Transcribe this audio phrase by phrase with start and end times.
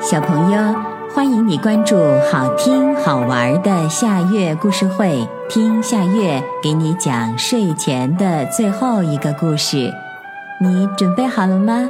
[0.00, 0.74] 小朋友，
[1.14, 1.94] 欢迎你关注
[2.32, 9.92] 好听好玩的夏月故事会，听夏月给你讲睡前的最后一个故事。
[10.58, 11.86] 你准备好了吗？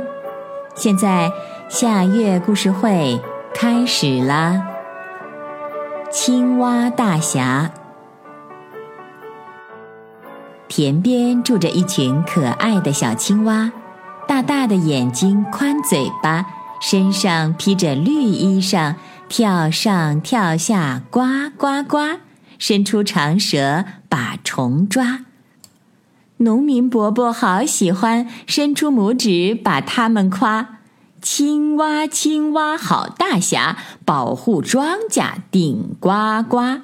[0.74, 1.30] 现在
[1.68, 3.20] 夏月故事会
[3.54, 4.60] 开始啦！
[6.10, 7.70] 青蛙大侠，
[10.66, 13.70] 田边住着一群可爱的小青蛙，
[14.26, 16.44] 大大的眼睛，宽嘴巴。
[16.80, 18.94] 身上披着绿衣裳，
[19.28, 21.20] 跳上跳下，呱
[21.56, 22.18] 呱呱，
[22.58, 25.26] 伸出长舌把虫抓。
[26.38, 30.78] 农民伯伯好喜欢，伸出拇指把它们夸。
[31.20, 33.76] 青蛙青蛙好大侠，
[34.06, 36.80] 保护庄稼顶呱呱。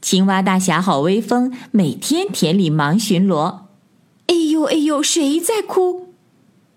[0.00, 3.60] 青蛙大侠好威风，每天田里忙巡逻。
[4.26, 6.14] 哎呦哎呦，谁在哭？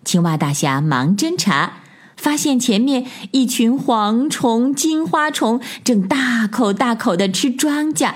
[0.04, 1.72] 青蛙大侠忙侦查。
[2.16, 8.12] 发现前面一群蝗虫、金花虫正大口大口的吃庄稼，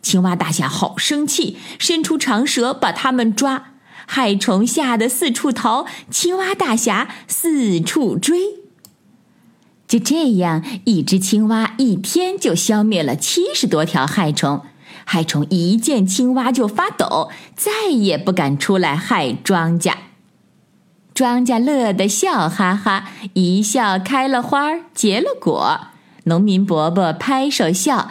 [0.00, 3.72] 青蛙大侠好生气，伸出长舌把它们抓。
[4.06, 8.38] 害虫吓得四处逃，青蛙大侠四处追。
[9.86, 14.62] 就这样，一只青蛙一天就消灭了七十多条害虫。
[15.04, 19.94] 害虫一见青蛙就发抖，再也不敢出来害庄稼。
[21.22, 25.78] 庄稼乐得笑哈哈，一笑开了花，结了果。
[26.24, 28.10] 农民伯伯拍手笑：“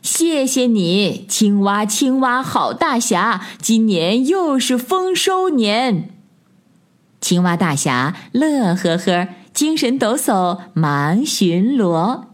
[0.00, 6.10] 谢谢你，青蛙青蛙好大侠，今年又是丰收年。”
[7.20, 12.26] 青蛙大侠乐呵呵，精神抖擞，忙巡逻。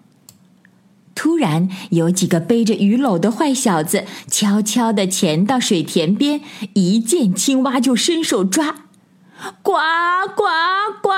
[1.15, 6.43] 突然，有几个背着鱼篓的坏小子悄悄地潜到水田边，
[6.75, 8.75] 一见青蛙就伸手抓。
[9.63, 9.73] 呱
[10.35, 10.45] 呱
[11.03, 11.11] 呱！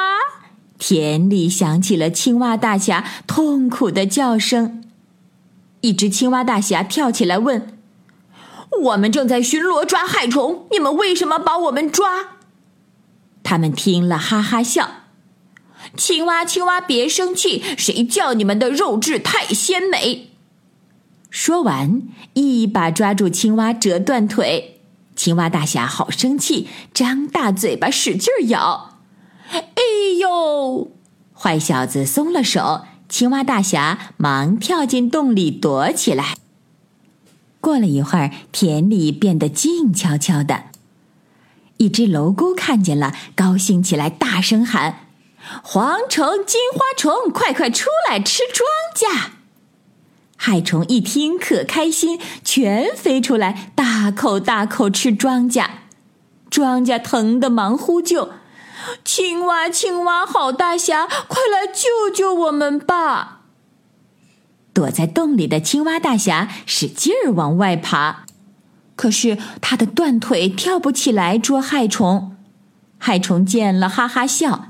[0.79, 4.85] 田里响起了青蛙大侠痛苦的叫声。
[5.81, 7.79] 一只青蛙大侠跳起来问
[8.85, 12.39] ：“我们正在巡逻抓害虫，你们为什么把我们抓？”
[13.45, 14.89] 他们听了哈哈笑
[15.97, 20.31] ：“青蛙青蛙别生气，谁叫你们的肉质太鲜美？”
[21.31, 24.74] 说完，一把抓住青蛙，折断腿。
[25.17, 28.99] 青蛙大侠好生气，张大嘴巴使劲咬。
[29.51, 29.61] 哎
[30.21, 30.91] 呦！
[31.33, 36.37] 坏小子松了手，青蛙大侠忙跳进洞里躲起来。
[37.61, 40.65] 过了一会儿，田里变得静悄悄的。
[41.79, 45.09] 一只蝼蛄看见了，高兴起来，大声喊
[45.65, 49.31] ：“蝗虫、金花虫，快快出来吃庄稼！”
[50.47, 55.65] 害虫一听可开心，全飞出来，大口大口吃庄稼。
[56.51, 58.29] 庄稼疼得忙呼救
[59.03, 63.41] ：“青蛙，青蛙好大侠，快来救救我们吧！”
[64.75, 68.27] 躲在洞里的青蛙大侠使劲儿往外爬，
[68.97, 72.37] 可是他的断腿跳不起来捉害虫。
[72.99, 74.67] 害虫见了，哈哈笑：“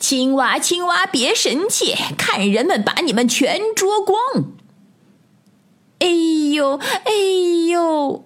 [0.00, 4.18] 青蛙，青蛙别神气，看人们把你们全捉光！”
[6.06, 6.10] 哎
[6.54, 7.12] 呦，哎
[7.68, 8.24] 呦！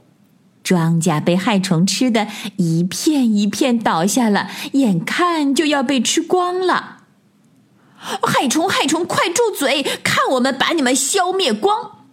[0.62, 6.98] 庄稼被害虫吃的一片一片倒下了，眼看就要被吃光了。
[7.96, 9.82] 害虫，害虫，快住嘴！
[9.82, 12.06] 看我们把你们消灭光！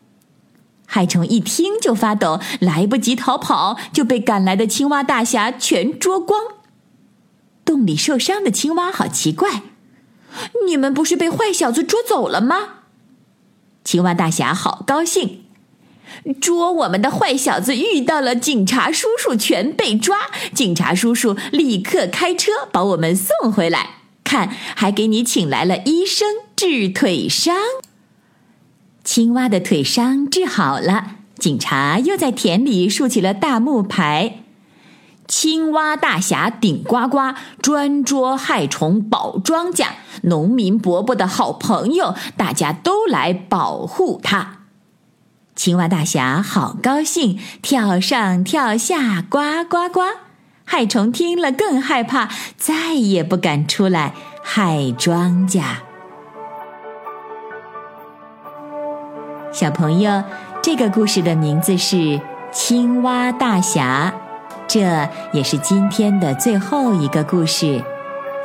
[0.86, 6.42] 害虫一听就发抖，来不及逃跑，就被赶来的青蛙大侠全捉光。
[7.66, 9.64] 洞里受伤的青蛙好奇怪，
[10.66, 12.56] 你们不是被坏小子捉走了吗？
[13.84, 15.44] 青蛙大侠好高兴。
[16.42, 20.18] 捉我们的坏小子遇到了警察叔叔，全被抓。
[20.54, 23.90] 警察叔叔立刻开车把我们送回来，
[24.24, 27.56] 看还给你请来了医生治腿伤。
[29.04, 34.44] 青蛙的腿伤治好了，警察又在田里竖起了大木牌
[35.28, 39.88] ：“青蛙大侠顶呱呱，专捉害虫保庄稼，
[40.24, 44.67] 农民伯伯的好朋友，大家都来保护他。”
[45.58, 50.02] 青蛙大侠好高兴，跳上跳下，呱呱呱！
[50.64, 54.14] 害虫听了更害怕，再也不敢出来
[54.44, 55.64] 害庄稼。
[59.52, 60.24] 小朋友，
[60.62, 61.96] 这个故事的名字是
[62.52, 64.14] 《青蛙大侠》，
[64.68, 67.84] 这也是今天的最后一个故事。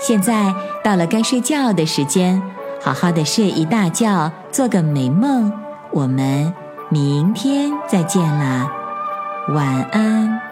[0.00, 2.42] 现在到了该睡觉的时间，
[2.80, 5.52] 好好的睡一大觉，做个美梦。
[5.90, 6.61] 我们。
[6.92, 8.70] 明天再见啦，
[9.48, 10.51] 晚安。